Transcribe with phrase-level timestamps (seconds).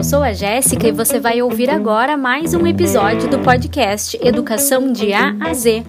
[0.00, 4.90] Eu sou a Jéssica e você vai ouvir agora mais um episódio do podcast Educação
[4.90, 5.82] de A a Z.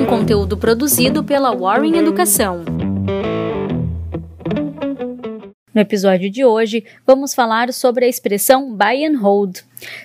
[0.00, 2.64] Um conteúdo produzido pela Warren Educação.
[5.74, 9.58] No episódio de hoje, vamos falar sobre a expressão buy and hold.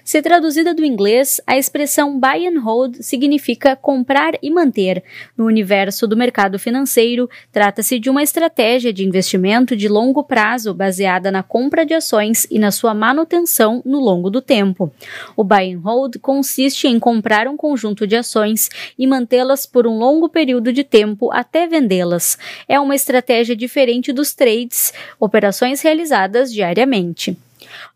[0.04, 5.04] Se traduzida do inglês, a expressão buy and hold significa comprar e manter.
[5.38, 11.31] No universo do mercado financeiro, trata-se de uma estratégia de investimento de longo prazo baseada
[11.31, 14.92] na compra de ações e na sua manutenção no longo do tempo.
[15.36, 19.98] O buy and hold consiste em comprar um conjunto de ações e mantê-las por um
[19.98, 22.38] longo período de tempo até vendê-las.
[22.67, 27.38] É uma estratégia diferente dos trades, operações realizadas diariamente.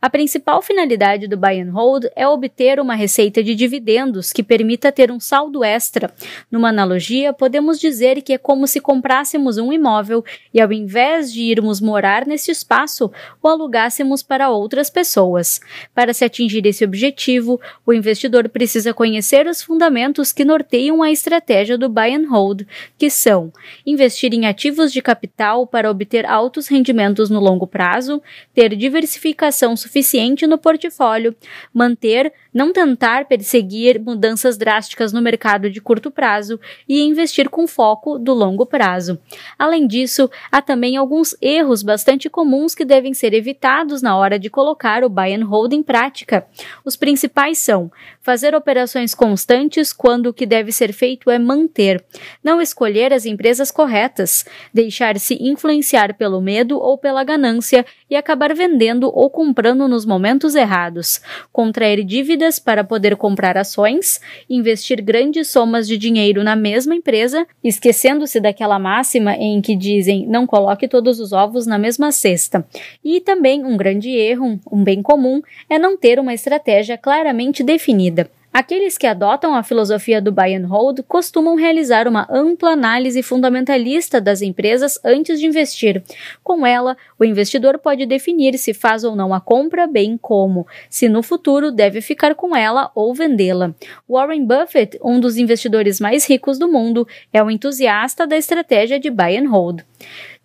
[0.02, 4.92] A principal finalidade do buy and hold é obter uma receita de dividendos que permita
[4.92, 6.14] ter um saldo extra.
[6.52, 11.42] Numa analogia, podemos dizer que é como se comprássemos um imóvel e, ao invés de
[11.42, 13.11] irmos morar nesse espaço,
[13.42, 15.59] o alugássemos para outras pessoas.
[15.94, 21.78] Para se atingir esse objetivo, o investidor precisa conhecer os fundamentos que norteiam a estratégia
[21.78, 22.64] do buy and hold,
[22.98, 23.52] que são
[23.86, 28.22] investir em ativos de capital para obter altos rendimentos no longo prazo,
[28.53, 31.35] ter diversificação suficiente no portfólio,
[31.73, 38.17] manter, não tentar perseguir mudanças drásticas no mercado de curto prazo e investir com foco
[38.17, 39.19] do longo prazo.
[39.59, 44.49] Além disso, há também alguns erros bastante comuns que devem ser evitados na hora de
[44.49, 46.47] colocar o buy and hold em prática.
[46.85, 52.03] Os principais são fazer operações constantes quando o que deve ser feito é manter,
[52.43, 59.11] não escolher as empresas corretas, deixar-se influenciar pelo medo ou pela ganância e acabar vendendo
[59.13, 59.56] ou comprando
[59.87, 66.55] nos momentos errados, contrair dívidas para poder comprar ações, investir grandes somas de dinheiro na
[66.55, 72.11] mesma empresa, esquecendo-se daquela máxima em que dizem não coloque todos os ovos na mesma
[72.11, 72.65] cesta.
[73.03, 78.29] E também um grande erro, um bem comum, é não ter uma estratégia claramente definida.
[78.59, 84.19] Aqueles que adotam a filosofia do buy and hold costumam realizar uma ampla análise fundamentalista
[84.19, 86.03] das empresas antes de investir.
[86.43, 91.07] Com ela, o investidor pode definir se faz ou não a compra, bem como se
[91.07, 93.75] no futuro deve ficar com ela ou vendê-la.
[94.09, 99.11] Warren Buffett, um dos investidores mais ricos do mundo, é um entusiasta da estratégia de
[99.11, 99.83] buy and hold.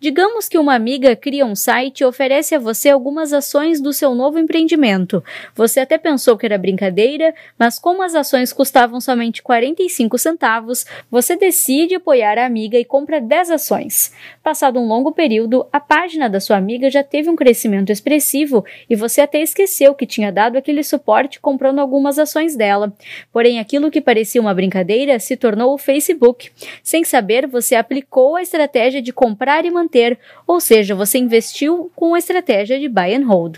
[0.03, 4.13] Digamos que uma amiga cria um site e oferece a você algumas ações do seu
[4.13, 5.23] novo empreendimento.
[5.55, 11.37] Você até pensou que era brincadeira, mas como as ações custavam somente 45 centavos, você
[11.37, 14.11] decide apoiar a amiga e compra 10 ações.
[14.43, 18.97] Passado um longo período, a página da sua amiga já teve um crescimento expressivo e
[18.97, 22.91] você até esqueceu que tinha dado aquele suporte comprando algumas ações dela.
[23.31, 26.51] Porém, aquilo que parecia uma brincadeira se tornou o Facebook.
[26.83, 32.13] Sem saber, você aplicou a estratégia de comprar e manter ou seja, você investiu com
[32.13, 33.57] a estratégia de buy and hold.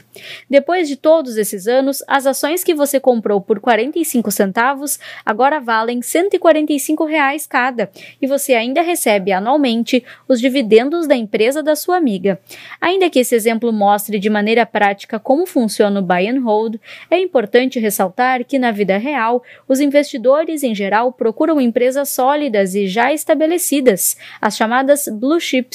[0.49, 6.01] Depois de todos esses anos, as ações que você comprou por 45 centavos agora valem
[6.01, 7.89] 145 reais cada
[8.21, 12.39] e você ainda recebe anualmente os dividendos da empresa da sua amiga.
[12.79, 16.75] Ainda que esse exemplo mostre de maneira prática como funciona o buy and hold,
[17.09, 22.87] é importante ressaltar que na vida real, os investidores em geral procuram empresas sólidas e
[22.87, 25.74] já estabelecidas, as chamadas blue chips,